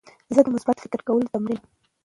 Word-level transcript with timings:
زه 0.35 0.39
د 0.43 0.47
مثبت 0.55 0.77
فکر 0.83 0.99
کولو 1.07 1.31
تمرین 1.33 1.59
کوم. 1.61 1.69